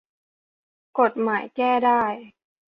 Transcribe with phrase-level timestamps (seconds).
[0.99, 2.03] กฎหมายแก้ได้